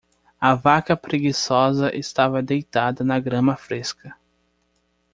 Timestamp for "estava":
1.95-2.41